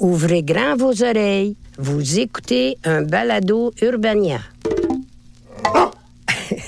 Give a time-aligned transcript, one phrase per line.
[0.00, 1.56] Ouvrez grand vos oreilles.
[1.76, 4.40] Vous écoutez un balado Urbania.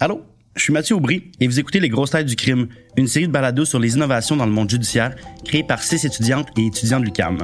[0.00, 0.22] Allô,
[0.56, 3.32] je suis Mathieu Aubry et vous écoutez Les Grosses Têtes du Crime, une série de
[3.32, 5.14] balados sur les innovations dans le monde judiciaire
[5.44, 7.38] créée par six étudiantes et étudiants de l'UQAM.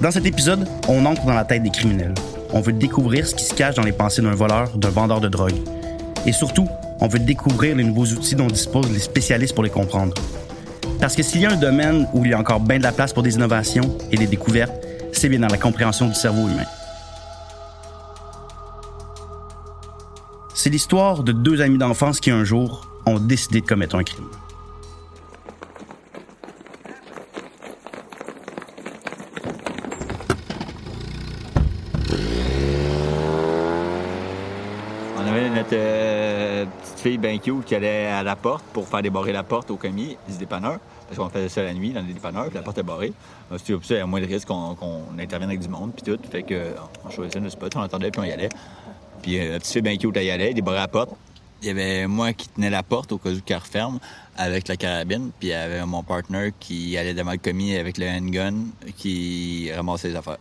[0.00, 2.14] Dans cet épisode, on entre dans la tête des criminels.
[2.52, 5.28] On veut découvrir ce qui se cache dans les pensées d'un voleur, d'un vendeur de
[5.28, 5.54] drogue.
[6.26, 6.68] Et surtout,
[7.00, 10.14] on veut découvrir les nouveaux outils dont disposent les spécialistes pour les comprendre.
[11.00, 12.92] Parce que s'il y a un domaine où il y a encore bien de la
[12.92, 14.74] place pour des innovations et des découvertes,
[15.12, 16.66] c'est bien dans la compréhension du cerveau humain.
[20.54, 24.28] C'est l'histoire de deux amis d'enfance qui un jour ont décidé de commettre un crime.
[35.16, 36.66] On avait notre euh,
[37.40, 40.78] qui allait à la porte pour faire débarrer la porte au commis du dépanneur.
[41.06, 43.12] Parce qu'on faisait ça la nuit dans les dépanneurs, puis la porte est barrée.
[43.50, 45.92] On s'est dit, il y a moins de risque qu'on qu'on intervienne avec du monde,
[45.92, 46.20] puis tout.
[46.30, 48.48] Fait que, on choisissait nos spots, on attendait, puis on y allait.
[49.22, 51.10] Puis euh, la petite fille bien cute, elle y allait, débarrait la porte.
[51.62, 53.98] Il y avait moi qui tenais la porte au cas où qu'elle referme
[54.36, 57.98] avec la carabine, puis il y avait mon partner qui allait devant le commis avec
[57.98, 58.54] le handgun
[58.96, 60.38] qui ramassait les affaires.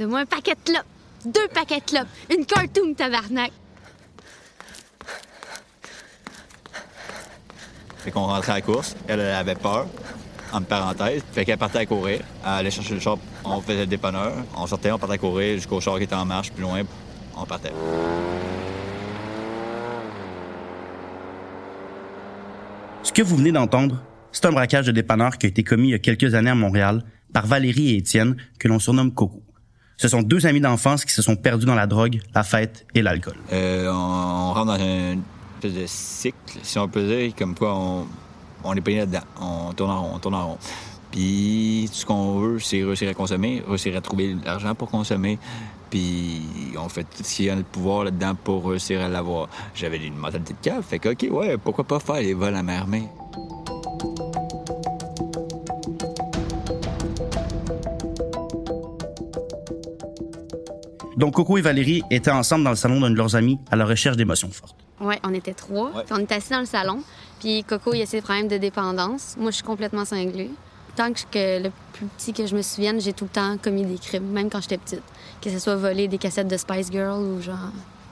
[0.00, 0.99] Donne-moi un paquet de.
[1.24, 2.08] Deux paquets de clopes.
[2.30, 3.52] Une cartoon, tabarnak.
[7.98, 8.96] Fait qu'on rentrait à la course.
[9.06, 9.86] Elle, elle avait peur,
[10.52, 11.22] en parenthèse.
[11.32, 12.20] Fait qu'elle partait à courir.
[12.42, 13.18] Elle allait chercher le char.
[13.44, 14.32] On faisait le dépanneur.
[14.56, 16.82] On sortait, on partait à courir jusqu'au char qui était en marche plus loin.
[17.36, 17.72] On partait.
[23.02, 25.90] Ce que vous venez d'entendre, c'est un braquage de dépanneur qui a été commis il
[25.90, 29.42] y a quelques années à Montréal par Valérie et Étienne, que l'on surnomme Coco.
[30.00, 33.02] Ce sont deux amis d'enfance qui se sont perdus dans la drogue, la fête et
[33.02, 33.34] l'alcool.
[33.52, 35.18] Euh, on, rentre dans un
[35.56, 37.78] espèce de cycle, si on peut dire, comme quoi
[38.64, 39.20] on, est payé là-dedans.
[39.38, 40.58] On tourne en rond, on tourne en rond.
[41.10, 45.38] Puis tout ce qu'on veut, c'est réussir à consommer, réussir à trouver l'argent pour consommer.
[45.90, 46.40] Puis
[46.82, 49.50] on fait tout ce qu'il y a de pouvoir là-dedans pour réussir à l'avoir.
[49.74, 52.60] J'avais une mentalité de cave, fait que OK, ouais, pourquoi pas faire les vols à
[52.60, 53.06] armée?
[61.20, 63.84] Donc Coco et Valérie étaient ensemble dans le salon d'un de leurs amis à la
[63.84, 64.74] recherche d'émotions fortes.
[65.02, 65.90] Ouais, on était trois.
[65.90, 66.02] Ouais.
[66.06, 67.02] Puis on était assis dans le salon.
[67.40, 69.36] Puis Coco, il a ses problèmes de dépendance.
[69.38, 70.50] Moi, je suis complètement cinglée.
[70.96, 73.84] Tant que que le plus petit que je me souvienne, j'ai tout le temps commis
[73.84, 75.02] des crimes, même quand j'étais petite.
[75.42, 77.68] Que ce soit voler des cassettes de Spice Girl ou genre.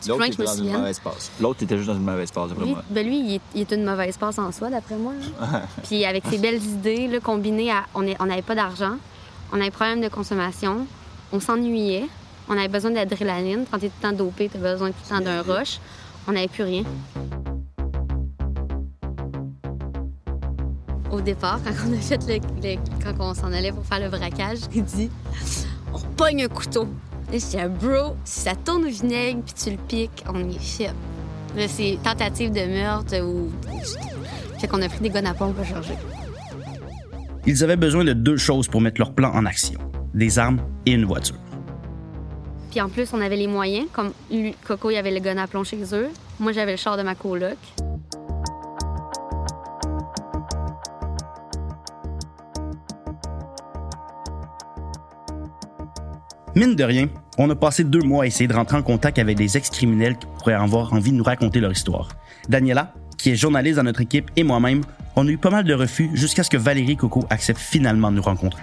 [0.06, 1.30] L'autre plus loin que je était me dans une mauvaise passe.
[1.40, 2.84] L'autre était juste dans une mauvaise passe, d'après moi.
[2.90, 5.14] ben lui, il est, il est une mauvaise passe en soi, d'après moi.
[5.84, 7.86] Puis avec ses belles idées, là, combinées à.
[7.94, 8.96] On n'avait pas d'argent,
[9.50, 10.86] on avait problème de consommation,
[11.32, 12.06] on s'ennuyait,
[12.48, 13.64] on avait besoin d'adrénaline.
[13.70, 15.78] Quand t'es tout le temps dopé, t'as besoin tout le temps d'un rush.
[16.26, 16.82] On n'avait plus rien.
[21.10, 24.58] Au départ, quand on a fait le, quand on s'en allait pour faire le braquage,
[24.74, 25.10] il dit
[25.92, 26.84] on pogne un couteau.
[27.32, 30.60] Là, je dis bro, si ça tourne au vinaigre puis tu le piques, on est
[30.60, 30.90] shit.
[31.56, 33.50] Là, c'est tentative de meurtre ou.
[34.58, 35.94] Fait qu'on a pris des guns à pompe pour charger.
[37.46, 39.80] Ils avaient besoin de deux choses pour mettre leur plan en action.
[40.12, 41.36] Des armes et une voiture.
[42.70, 43.86] Puis en plus, on avait les moyens.
[43.92, 44.12] Comme
[44.66, 46.08] Coco, il avait le gun à plomb chez eux.
[46.38, 47.56] Moi, j'avais le char de ma coloc.
[56.54, 57.08] Mine de rien,
[57.38, 60.26] on a passé deux mois à essayer de rentrer en contact avec des ex-criminels qui
[60.38, 62.08] pourraient avoir envie de nous raconter leur histoire.
[62.48, 64.80] Daniela, qui est journaliste dans notre équipe, et moi-même,
[65.14, 68.16] on a eu pas mal de refus jusqu'à ce que Valérie Coco acceptent finalement de
[68.16, 68.60] nous rencontrer.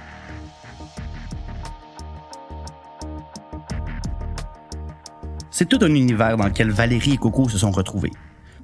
[5.58, 8.12] C'est tout un univers dans lequel Valérie et Coco se sont retrouvés.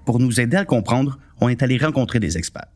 [0.03, 2.67] Pour nous aider à le comprendre, on est allé rencontrer des experts.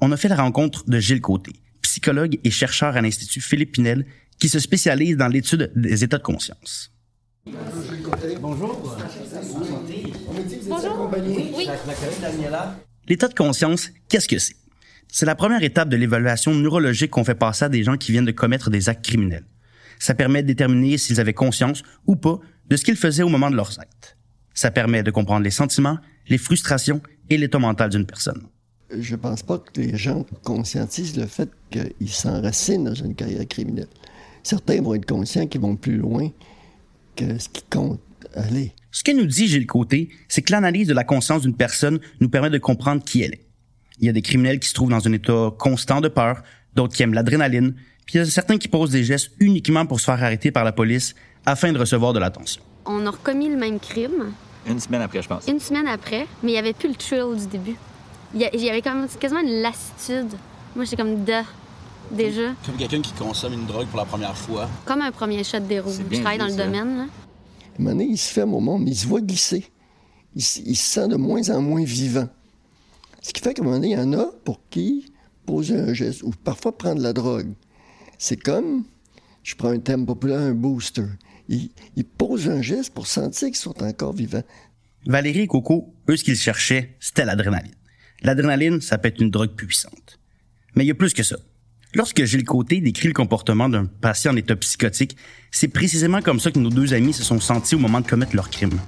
[0.00, 4.06] On a fait la rencontre de Gilles Côté, psychologue et chercheur à l'Institut Philippe Pinel,
[4.38, 6.90] qui se spécialise dans l'étude des états de conscience.
[13.06, 14.56] L'état de conscience, qu'est-ce que c'est?
[15.08, 18.24] C'est la première étape de l'évaluation neurologique qu'on fait passer à des gens qui viennent
[18.24, 19.44] de commettre des actes criminels.
[19.98, 23.50] Ça permet de déterminer s'ils avaient conscience ou pas de ce qu'ils faisaient au moment
[23.50, 24.16] de leurs actes.
[24.54, 27.00] Ça permet de comprendre les sentiments, les frustrations
[27.30, 28.42] et l'état mental d'une personne.
[28.96, 33.88] Je pense pas que les gens conscientisent le fait qu'ils s'enracinent dans une carrière criminelle.
[34.42, 36.30] Certains vont être conscients qu'ils vont plus loin
[37.16, 38.00] que ce qui compte
[38.34, 38.72] aller.
[38.92, 42.28] Ce que nous dit Gilles Côté, c'est que l'analyse de la conscience d'une personne nous
[42.28, 43.46] permet de comprendre qui elle est.
[43.98, 46.42] Il y a des criminels qui se trouvent dans un état constant de peur,
[46.74, 47.74] d'autres qui aiment l'adrénaline,
[48.06, 50.64] Puis il y a certains qui posent des gestes uniquement pour se faire arrêter par
[50.64, 51.14] la police
[51.46, 52.62] afin de recevoir de l'attention.
[52.86, 54.32] On a recommis le même crime
[54.66, 55.46] Une semaine après, je pense.
[55.46, 57.76] une semaine après, mais il n'y avait plus le thrill du début.
[58.34, 60.32] Il y avait quand même quasiment une lassitude.
[60.74, 61.32] Moi, j'étais comme de
[62.10, 62.52] déjà.
[62.66, 64.68] Comme quelqu'un qui consomme une drogue pour la première fois.
[64.84, 65.58] Comme un premier shot.
[65.68, 66.64] C'est Je travaille dans le ça.
[66.64, 66.96] domaine.
[66.96, 67.02] Là.
[67.02, 69.70] À un moment donné, il se ferme au monde, mais il se voit glisser.
[70.34, 72.28] Il se sent de moins en moins vivant.
[73.22, 75.12] Ce qui fait qu'à un moment donné, il y en a pour qui
[75.46, 77.52] poser un geste ou parfois prendre la drogue.
[78.18, 78.82] C'est comme,
[79.44, 81.04] je prends un thème populaire, un booster.
[81.48, 84.42] Ils il posent un geste pour sentir qu'ils sont encore vivants.
[85.06, 87.74] Valérie et Coco, eux, ce qu'ils cherchaient, c'était l'adrénaline.
[88.22, 90.18] L'adrénaline, ça peut être une drogue puissante.
[90.74, 91.36] Mais il y a plus que ça.
[91.94, 95.16] Lorsque Gilles Côté décrit le comportement d'un patient en état psychotique,
[95.52, 98.34] c'est précisément comme ça que nos deux amis se sont sentis au moment de commettre
[98.34, 98.80] leur crime.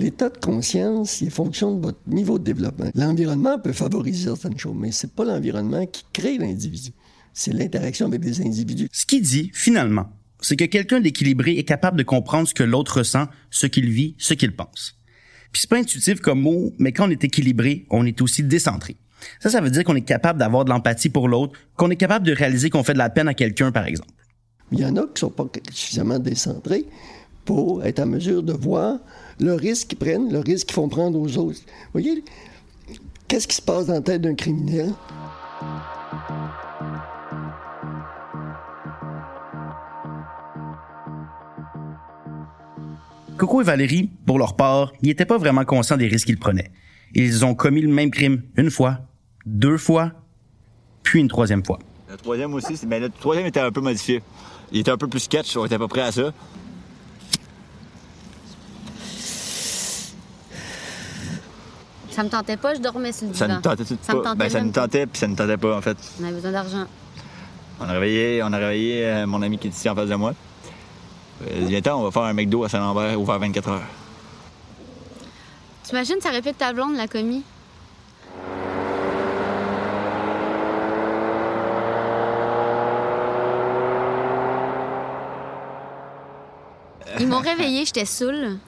[0.00, 2.90] L'état de conscience, il est fonction de votre niveau de développement.
[2.94, 6.92] L'environnement peut favoriser certaines choses, mais c'est pas l'environnement qui crée l'individu.
[7.34, 8.88] C'est l'interaction avec des individus.
[8.92, 10.10] Ce qu'il dit, finalement,
[10.40, 14.14] c'est que quelqu'un d'équilibré est capable de comprendre ce que l'autre ressent, ce qu'il vit,
[14.16, 14.96] ce qu'il pense.
[15.52, 18.96] Puis c'est pas intuitif comme mot, mais quand on est équilibré, on est aussi décentré.
[19.38, 22.26] Ça, ça veut dire qu'on est capable d'avoir de l'empathie pour l'autre, qu'on est capable
[22.26, 24.14] de réaliser qu'on fait de la peine à quelqu'un, par exemple.
[24.72, 26.86] Il y en a qui sont pas suffisamment décentrés
[27.50, 28.98] pour être en mesure de voir
[29.40, 31.58] le risque qu'ils prennent, le risque qu'ils font prendre aux autres.
[31.66, 32.22] Vous voyez,
[33.26, 34.92] qu'est-ce qui se passe dans la tête d'un criminel?
[43.36, 46.70] Coco et Valérie, pour leur part, ils n'étaient pas vraiment conscients des risques qu'ils prenaient.
[47.14, 48.98] Ils ont commis le même crime une fois,
[49.44, 50.12] deux fois,
[51.02, 51.80] puis une troisième fois.
[52.08, 54.22] Le troisième aussi, c'est- ben, le troisième était un peu modifié.
[54.70, 56.32] Il était un peu plus sketch, on était à peu près à ça.
[62.20, 63.56] Ça me tentait pas, je dormais sur le Ça divan.
[63.56, 64.24] nous tentait tout Ça me pas?
[64.24, 65.96] tentait Ben, ça nous tentait, puis ça nous tentait pas, en fait.
[66.20, 66.84] On avait besoin d'argent.
[67.80, 70.14] On a réveillé, on a réveillé euh, mon ami qui est ici en face de
[70.16, 70.34] moi.
[71.50, 73.80] Euh, Il est temps, on va faire un McDo à Saint-Lambert ouvert 24 heures.
[75.84, 77.42] T'imagines, ça répète ta blonde l'a commis?
[87.18, 88.58] Ils m'ont réveillée, j'étais saoule.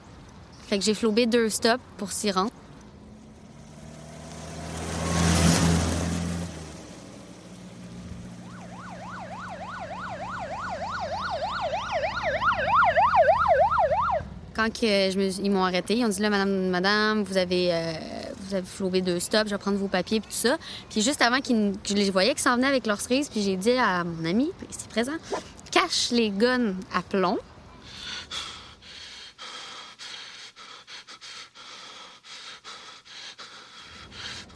[0.67, 2.51] Fait que j'ai flobé deux stops pour s'y rendre.
[14.63, 17.91] Quand ils m'ont arrêté, ils ont dit là, madame, madame, vous avez, euh,
[18.39, 20.57] vous avez flobé deux stops, je vais prendre vos papiers puis tout ça.
[20.89, 23.57] Puis juste avant qu'ils, je les voyais qu'ils s'en venaient avec leurs cerises, puis j'ai
[23.57, 25.11] dit à mon ami, ici présent,
[25.69, 27.39] cache les guns à plomb.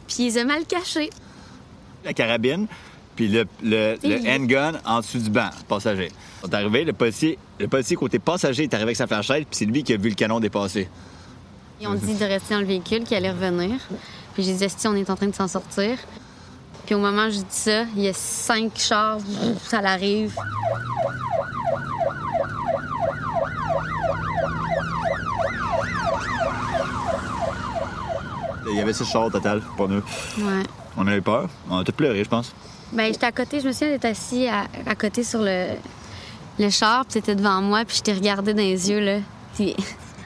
[0.06, 1.10] Puis ils ont mal cachés.
[2.02, 2.66] La carabine,
[3.18, 6.12] puis le, le, le handgun en dessous du banc, passager.
[6.44, 9.58] On est arrivé, le policier, le policier côté passager est arrivé avec sa flashlight, puis
[9.58, 10.88] c'est lui qui a vu le canon dépasser.
[11.80, 13.74] Ils ont dit de rester dans le véhicule, qu'ils allaient revenir.
[14.34, 15.98] Puis j'ai dit, si on est en train de s'en sortir.
[16.86, 19.18] Puis au moment où je dis ça, il y a cinq chars,
[19.64, 20.32] ça l'arrive.
[28.70, 30.02] Il y avait six chars au total pour nous.
[30.38, 30.62] Ouais.
[30.96, 31.48] On avait peur.
[31.68, 32.54] On a tout pleuré, je pense.
[32.92, 35.66] Ben, j'étais à côté, je me souviens d'être assis à, à côté sur le,
[36.58, 39.18] le char, puis c'était devant moi, puis je t'ai regardé dans les yeux, là.
[39.54, 39.76] Puis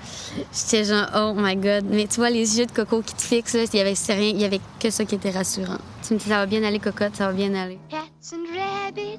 [0.53, 1.85] j'étais genre, oh my God.
[1.91, 4.15] Mais tu vois, les yeux de Coco qui te fixent, là, il y avait, c'est
[4.15, 5.79] rien, il y avait que ça qui était rassurant.
[6.07, 7.79] Tu me dis, ça va bien aller, Cocotte, ça va bien aller.
[7.91, 7.99] Cats
[8.33, 9.19] and rabbits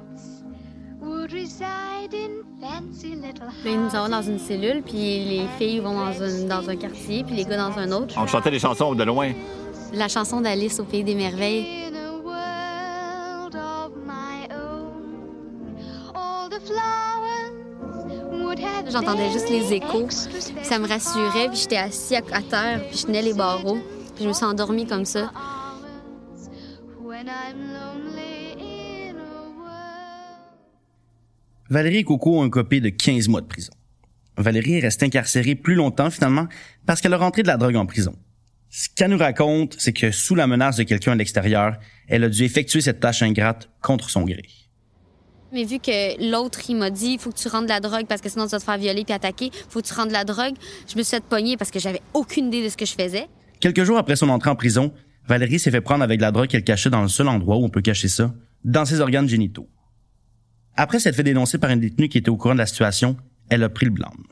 [1.01, 4.93] would reside in fancy little Là, ils nous envoient dans une cellule, puis
[5.25, 8.15] les filles vont dans un, dans un quartier, puis les gars dans un autre.
[8.17, 9.31] On chantait des chansons de loin.
[9.93, 11.91] La chanson d'Alice au Pays des Merveilles.
[18.91, 20.09] J'entendais juste les échos.
[20.61, 23.79] ça me rassurait, puis j'étais assis à, terre, puis je tenais les barreaux.
[24.15, 25.31] Puis je me suis endormie comme ça.
[31.69, 33.73] Valérie et Coco ont un copé de 15 mois de prison.
[34.37, 36.47] Valérie est restée incarcérée plus longtemps finalement
[36.85, 38.15] parce qu'elle a rentré de la drogue en prison.
[38.69, 42.29] Ce qu'elle nous raconte, c'est que sous la menace de quelqu'un à l'extérieur, elle a
[42.29, 44.43] dû effectuer cette tâche ingrate contre son gré.
[45.53, 48.07] Mais vu que l'autre, il m'a dit, il faut que tu rendes de la drogue
[48.07, 50.13] parce que sinon tu vas te faire violer puis attaquer, faut que tu rendes de
[50.13, 50.55] la drogue,
[50.91, 53.27] je me suis fait pogner parce que j'avais aucune idée de ce que je faisais.
[53.59, 54.91] Quelques jours après son entrée en prison,
[55.27, 57.69] Valérie s'est fait prendre avec la drogue qu'elle cachait dans le seul endroit où on
[57.69, 58.33] peut cacher ça,
[58.65, 59.69] dans ses organes génitaux.
[60.75, 63.15] Après s'être fait dénoncer par un détenu qui était au courant de la situation,
[63.49, 64.23] elle a pris le blâme.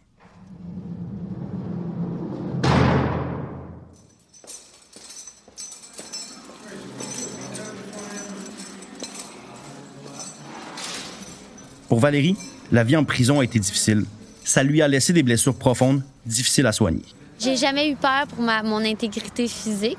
[11.92, 12.38] Pour Valérie,
[12.72, 14.06] la vie en prison a été difficile.
[14.46, 17.04] Ça lui a laissé des blessures profondes, difficiles à soigner.
[17.38, 19.98] J'ai jamais eu peur pour ma, mon intégrité physique.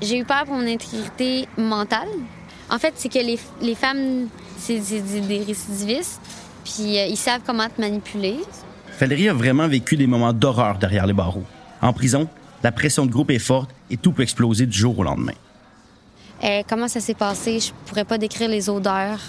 [0.00, 2.08] J'ai eu peur pour mon intégrité mentale.
[2.70, 6.18] En fait, c'est que les, les femmes, c'est des récidivistes,
[6.64, 8.36] puis euh, ils savent comment te manipuler.
[8.98, 11.44] Valérie a vraiment vécu des moments d'horreur derrière les barreaux.
[11.82, 12.26] En prison,
[12.62, 15.34] la pression de groupe est forte et tout peut exploser du jour au lendemain.
[16.42, 17.60] Euh, comment ça s'est passé?
[17.60, 19.20] Je pourrais pas décrire les odeurs,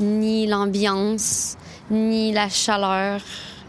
[0.00, 1.56] ni l'ambiance,
[1.90, 3.20] ni la chaleur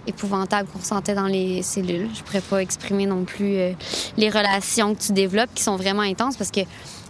[0.07, 2.07] épouvantable qu'on sentait dans les cellules.
[2.15, 3.73] Je pourrais pas exprimer non plus euh,
[4.17, 6.61] les relations que tu développes qui sont vraiment intenses parce que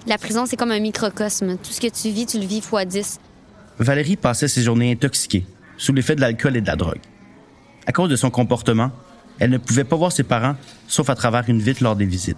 [0.07, 1.57] la prison, c'est comme un microcosme.
[1.57, 3.19] Tout ce que tu vis, tu le vis fois 10.
[3.79, 5.45] Valérie passait ses journées intoxiquée,
[5.77, 6.99] sous l'effet de l'alcool et de la drogue.
[7.85, 8.91] À cause de son comportement,
[9.39, 10.55] elle ne pouvait pas voir ses parents,
[10.87, 12.37] sauf à travers une vitre lors des visites.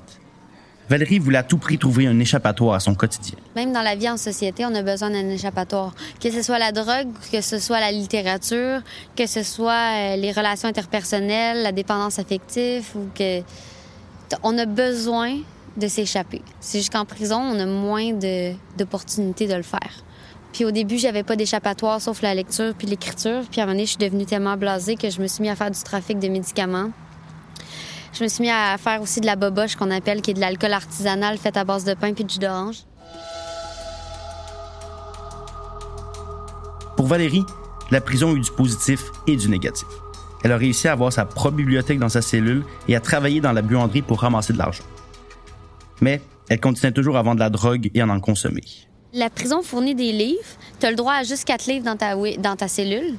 [0.89, 3.37] Valérie voulait à tout prix trouver un échappatoire à son quotidien.
[3.55, 5.93] Même dans la vie en société, on a besoin d'un échappatoire.
[6.21, 8.81] Que ce soit la drogue, que ce soit la littérature,
[9.15, 13.41] que ce soit euh, les relations interpersonnelles, la dépendance affective ou que
[14.41, 15.37] on a besoin
[15.77, 16.41] de s'échapper.
[16.59, 18.11] C'est juste qu'en prison, on a moins
[18.77, 20.03] d'opportunités de le faire.
[20.51, 23.41] Puis au début, j'avais pas d'échappatoire sauf la lecture puis l'écriture.
[23.49, 25.49] Puis à un moment donné, je suis devenue tellement blasée que je me suis mis
[25.49, 26.91] à faire du trafic de médicaments.
[28.13, 30.39] Je me suis mis à faire aussi de la boboche qu'on appelle, qui est de
[30.39, 32.77] l'alcool artisanal fait à base de pain puis de jus d'orange.
[36.95, 37.43] Pour Valérie,
[37.89, 39.87] la prison a eu du positif et du négatif.
[40.43, 43.51] Elle a réussi à avoir sa propre bibliothèque dans sa cellule et à travailler dans
[43.51, 44.83] la buanderie pour ramasser de l'argent.
[46.01, 48.63] Mais elle continuait toujours à vendre de la drogue et à en consommer.
[49.15, 50.39] La prison fournit des livres.
[50.79, 53.15] Tu as le droit à juste quatre livres dans ta, cellule.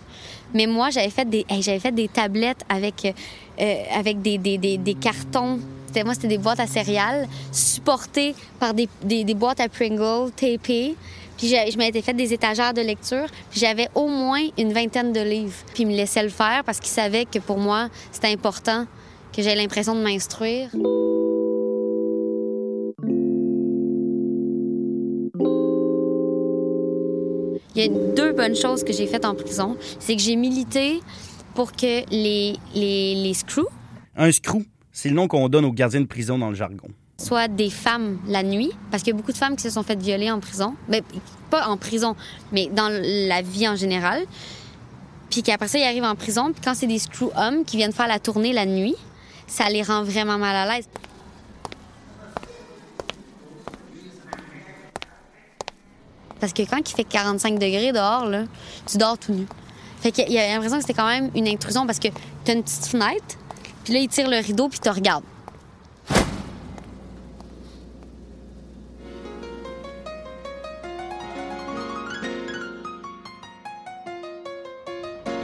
[0.53, 3.15] Mais moi, j'avais fait des, tablettes avec,
[3.61, 5.61] euh, des, cartons.
[6.05, 10.97] Moi, c'était des boîtes à céréales supportées par des, boîtes à Pringles tapées.
[11.39, 13.27] Puis je m'étais fait des étagères de lecture.
[13.53, 15.55] J'avais au moins une vingtaine de livres.
[15.75, 18.87] Puis ils me laissaient le faire parce qu'ils savaient que pour moi, c'était important
[19.33, 20.71] que j'aie l'impression de m'instruire.
[27.75, 29.77] Il y a deux bonnes choses que j'ai faites en prison.
[29.99, 31.01] C'est que j'ai milité
[31.55, 33.69] pour que les, les, les screws
[34.17, 36.89] Un screw, c'est le nom qu'on donne aux gardiens de prison dans le jargon.
[37.19, 39.83] soient des femmes la nuit, parce qu'il y a beaucoup de femmes qui se sont
[39.83, 40.75] faites violer en prison.
[40.89, 41.03] Mais
[41.51, 42.15] pas en prison,
[42.53, 44.23] mais dans la vie en général.
[45.31, 46.53] Puis qu'après ça, ils arrivent en prison.
[46.53, 48.95] Puis quand c'est des screw hommes qui viennent faire la tournée la nuit,
[49.49, 50.89] ça les rend vraiment mal à l'aise.
[56.45, 58.29] Parce que quand il fait 45 degrés dehors,
[58.87, 59.47] tu dors tout nu.
[60.03, 62.09] Fait qu'il y a l'impression que c'était quand même une intrusion parce que
[62.45, 63.39] t'as une petite fenêtre,
[63.83, 65.25] puis là, ils tirent le rideau, puis tu regardes.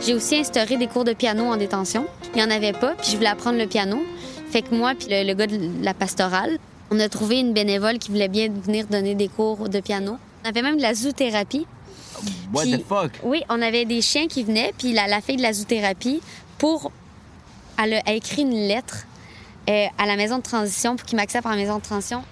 [0.03, 2.05] J'ai aussi instauré des cours de piano en détention.
[2.35, 4.03] Il n'y en avait pas, puis je voulais apprendre le piano.
[4.51, 6.59] Fait que moi, puis le gars de la pastorale,
[6.91, 10.19] on a trouvé une bénévole qui voulait bien venir donner des cours de piano.
[10.45, 11.67] On avait même de la zoothérapie.
[12.53, 13.13] What Puis- the fuck?
[13.23, 16.21] Oui, on avait des chiens qui venaient, puis la, la fille de la zoothérapie,
[16.59, 16.93] pour.
[17.83, 19.07] Elle a, écrit une lettre
[19.71, 22.23] euh, à la maison de transition pour qu'ils m'acceptent en maison de transition.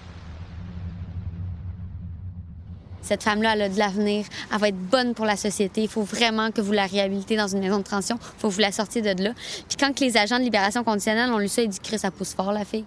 [3.01, 4.27] Cette femme-là, elle a de l'avenir.
[4.53, 5.81] Elle va être bonne pour la société.
[5.81, 8.19] Il faut vraiment que vous la réhabilitez dans une maison de transition.
[8.21, 9.31] Il faut que vous la sortiez de là.
[9.67, 12.11] Puis quand que les agents de libération conditionnelle ont lu ça, ils disent que ça
[12.11, 12.85] pousse fort, la fille.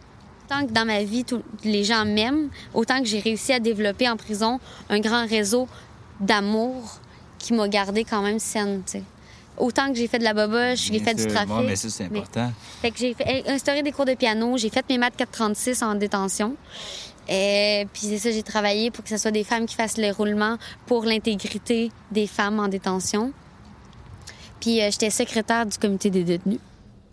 [0.48, 1.24] Tant que dans ma vie,
[1.64, 5.68] les gens m'aiment, autant que j'ai réussi à développer en prison un grand réseau
[6.20, 6.98] d'amour
[7.38, 9.02] qui m'a gardé quand même saine, tu sais.
[9.58, 11.54] Autant que j'ai fait de la boboche, j'ai fait du trafic.
[11.54, 12.50] Ouais, mais ça, c'est mais- important.
[12.80, 15.94] fait que j'ai fait- instauré des cours de piano, j'ai fait mes maths 436 en
[15.94, 16.56] détention.
[17.28, 20.10] Et puis c'est ça, j'ai travaillé pour que ce soit des femmes qui fassent les
[20.10, 20.56] roulements
[20.86, 23.32] pour l'intégrité des femmes en détention.
[24.60, 26.58] Puis euh, j'étais secrétaire du comité des détenus.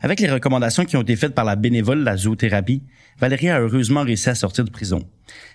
[0.02, 2.82] Avec les recommandations qui ont été faites par la bénévole de la zoothérapie,
[3.20, 5.04] Valérie a heureusement réussi à sortir de prison.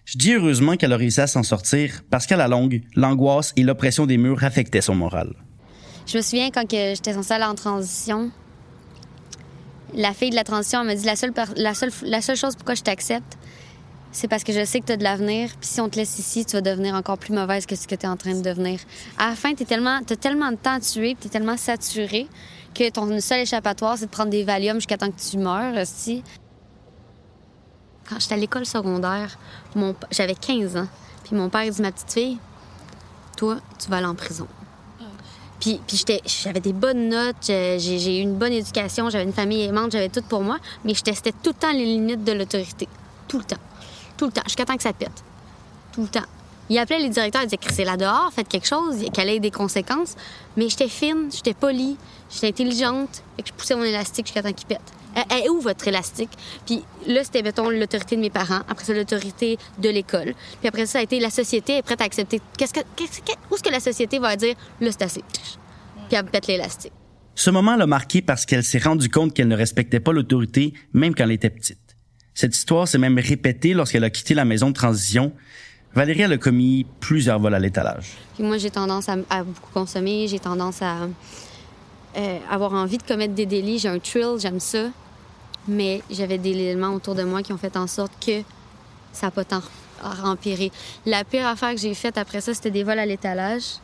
[0.05, 3.63] Je dis heureusement qu'elle a réussi à s'en sortir parce qu'à la longue, l'angoisse et
[3.63, 5.33] l'oppression des murs affectaient son moral.
[6.07, 8.31] Je me souviens quand j'étais censée aller en transition,
[9.95, 12.55] la fille de la transition m'a dit la seule, per- la seule, la seule chose
[12.57, 13.39] pourquoi je t'accepte,
[14.15, 15.51] c'est parce que je sais que tu as de l'avenir.
[15.61, 17.97] Puis si on te laisse ici, tu vas devenir encore plus mauvaise que ce que
[17.97, 18.79] tu es en train de devenir.
[19.19, 22.29] À la fin, tu tellement, as tellement de temps puis tu es tellement saturé
[22.75, 25.77] que ton seul échappatoire, c'est de prendre des Valium jusqu'à temps que tu meurs.
[25.77, 26.23] aussi.
[28.09, 29.37] Quand j'étais à l'école secondaire,
[29.75, 30.89] mon j'avais 15 ans.
[31.25, 32.39] Puis mon père dit ma petite fille,
[33.37, 34.47] toi, tu vas aller en prison.
[35.59, 39.93] Puis, puis j'avais des bonnes notes, j'ai eu une bonne éducation, j'avais une famille aimante,
[39.93, 42.87] j'avais tout pour moi, mais je testais tout le temps les limites de l'autorité.
[43.27, 43.61] Tout le temps.
[44.17, 44.43] Tout le temps.
[44.47, 45.25] Jusqu'à temps que ça pète.
[45.93, 46.25] Tout le temps.
[46.71, 49.51] Il appelait les directeurs, il disait crissez là dehors, faites quelque chose, qu'elle ait des
[49.51, 50.17] conséquences.
[50.57, 51.99] Mais j'étais fine, j'étais polie,
[52.33, 54.81] j'étais intelligente, et que je poussais mon élastique jusqu'à temps qu'il pète.
[55.31, 56.31] Elle est où votre élastique?
[56.67, 58.61] Puis là, c'était, mettons, l'autorité de mes parents.
[58.69, 60.35] Après ça, l'autorité de l'école.
[60.61, 62.39] Puis après ça, ça a été la société est prête à accepter.
[62.39, 65.23] Que- où est-ce que la société va dire, là, c'est assez?
[66.09, 66.93] Puis elle pète l'élastique.
[67.37, 71.15] Ce moment l'a marqué parce qu'elle s'est rendue compte qu'elle ne respectait pas l'autorité, même
[71.15, 71.79] quand elle était petite.
[72.35, 75.33] Cette histoire s'est même répétée lorsqu'elle a quitté la maison de transition.
[75.95, 78.13] Valérie a commis plusieurs vols à l'étalage.
[78.39, 80.27] Moi, j'ai tendance à, à beaucoup consommer.
[80.27, 81.09] J'ai tendance à
[82.17, 83.79] euh, avoir envie de commettre des délits.
[83.79, 84.89] J'ai un thrill, j'aime ça.
[85.69, 88.43] Mais j'avais des éléments autour de moi qui ont fait en sorte que
[89.13, 89.63] ça n'a pas tant
[90.25, 90.73] empiré.
[91.07, 93.79] La pire affaire que j'ai faite après ça, c'était des vols à l'étalage.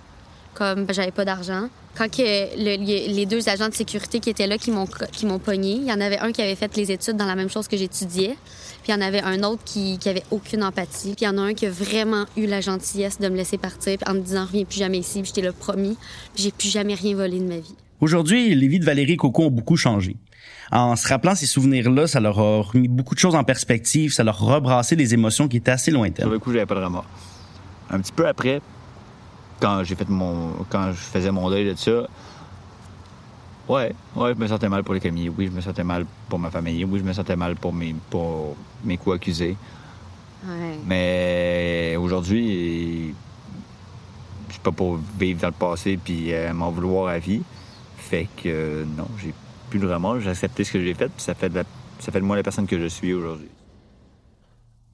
[0.54, 1.68] Comme ben, j'avais pas d'argent.
[1.96, 5.38] Quand que le- les deux agents de sécurité qui étaient là, qui m'ont qui m'ont
[5.38, 7.68] pogné, il y en avait un qui avait fait les études dans la même chose
[7.68, 8.36] que j'étudiais.
[8.82, 11.08] Puis il y en avait un autre qui, qui avait aucune empathie.
[11.14, 13.58] Puis il y en a un qui a vraiment eu la gentillesse de me laisser
[13.58, 15.20] partir en me disant reviens plus jamais ici.
[15.20, 15.96] Puis j'étais le premier.
[16.34, 17.74] Puis j'ai plus jamais rien volé de ma vie.
[18.00, 20.16] Aujourd'hui, les vies de Valérie et Coco ont beaucoup changé.
[20.72, 24.22] En se rappelant ces souvenirs-là, ça leur a remis beaucoup de choses en perspective, ça
[24.24, 26.30] leur a rebrassé des émotions qui étaient assez Sur lointaines.
[26.30, 27.04] le coup, j'avais pas de remords.
[27.90, 28.62] Un petit peu après,
[29.60, 30.52] quand j'ai fait mon.
[30.68, 32.06] quand je faisais mon deuil de ça,
[33.68, 35.28] ouais, ouais, je me sentais mal pour les commis.
[35.28, 36.84] Oui, je me sentais mal pour ma famille.
[36.84, 39.56] Oui, je me sentais mal pour mes, pour mes co-accusés.
[40.46, 40.78] Ouais.
[40.86, 43.14] Mais aujourd'hui,
[44.48, 47.42] je suis pas pour vivre dans le passé puis euh, m'en vouloir à vie.
[47.98, 49.34] Fait que euh, non, j'ai
[49.68, 50.20] plus de remords.
[50.20, 51.64] J'ai accepté ce que j'ai fait, puis ça fait de, la-
[52.00, 53.48] ça fait de moi la personne que je suis aujourd'hui.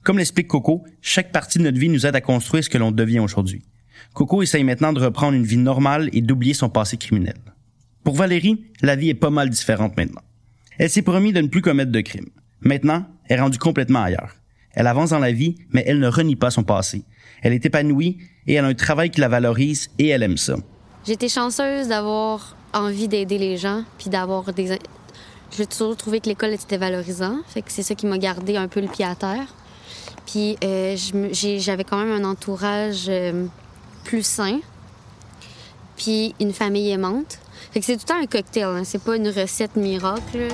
[0.03, 2.91] Comme l'explique Coco, chaque partie de notre vie nous aide à construire ce que l'on
[2.91, 3.63] devient aujourd'hui.
[4.13, 7.37] Coco essaye maintenant de reprendre une vie normale et d'oublier son passé criminel.
[8.03, 10.21] Pour Valérie, la vie est pas mal différente maintenant.
[10.77, 12.29] Elle s'est promis de ne plus commettre de crimes.
[12.61, 14.35] Maintenant, elle est rendue complètement ailleurs.
[14.71, 17.03] Elle avance dans la vie, mais elle ne renie pas son passé.
[17.41, 20.55] Elle est épanouie et elle a un travail qui la valorise et elle aime ça.
[21.05, 24.77] J'étais chanceuse d'avoir envie d'aider les gens, puis d'avoir des.
[25.55, 28.67] J'ai toujours trouvé que l'école était valorisant, fait que c'est ça qui m'a gardé un
[28.67, 29.47] peu le pied à terre.
[30.25, 30.95] Puis euh,
[31.33, 33.45] j'avais quand même un entourage euh,
[34.07, 34.59] plus sain,
[35.97, 37.39] puis une famille aimante.
[37.73, 40.47] C'est tout le temps un cocktail, hein, c'est pas une recette miracle.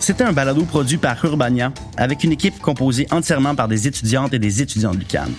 [0.00, 4.38] C'était un balado produit par Urbania avec une équipe composée entièrement par des étudiantes et
[4.38, 5.32] des étudiants de l'UQAM.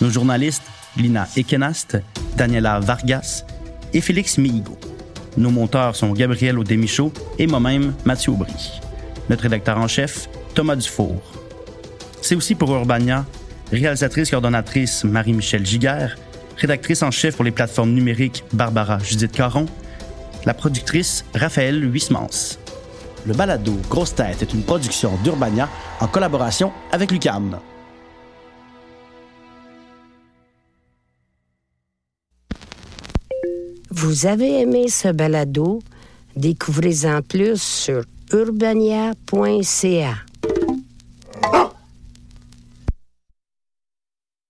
[0.00, 0.64] Nos journalistes,
[0.96, 1.98] Lina Ekenast,
[2.36, 3.44] Daniela Vargas
[3.92, 4.76] et Félix Mihigo.
[5.36, 8.80] Nos monteurs sont Gabriel Odemichaud et moi-même, Mathieu Aubry.
[9.28, 11.20] Notre rédacteur en chef, Thomas Dufour.
[12.22, 13.24] C'est aussi pour Urbania,
[13.72, 16.16] réalisatrice coordonnatrice Marie-Michel Giguère,
[16.56, 19.66] rédactrice en chef pour les plateformes numériques Barbara Judith Caron,
[20.44, 22.58] la productrice Raphaël Huismans.
[23.26, 25.68] Le balado Grosse Tête est une production d'Urbania
[26.00, 27.58] en collaboration avec l'UCAM.
[33.90, 35.80] Vous avez aimé ce balado?
[36.36, 40.25] Découvrez-en plus sur urbania.ca.